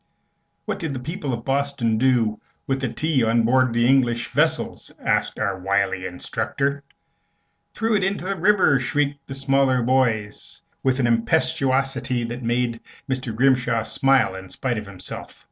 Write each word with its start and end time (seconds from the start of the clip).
"What 0.65 0.79
did 0.79 0.93
the 0.95 0.99
people 0.99 1.31
of 1.31 1.45
Boston 1.45 1.99
do 1.99 2.41
with 2.65 2.81
the 2.81 2.91
tea 2.91 3.23
on 3.23 3.43
board 3.43 3.71
the 3.71 3.85
English 3.87 4.29
vessels?" 4.29 4.91
asked 4.99 5.37
our 5.37 5.59
wily 5.59 6.07
instructor. 6.07 6.83
"Threw 7.75 7.93
it 7.95 8.03
into 8.03 8.25
the 8.25 8.35
river!" 8.35 8.79
shrieked 8.79 9.27
the 9.27 9.35
smaller 9.35 9.83
boys, 9.83 10.63
with 10.81 10.99
an 10.99 11.05
impetuosity 11.05 12.23
that 12.23 12.41
made 12.41 12.79
Mr. 13.07 13.35
Grimshaw 13.35 13.83
smile 13.83 14.33
in 14.33 14.49
spite 14.49 14.79
of 14.79 14.87
himself. 14.87 15.39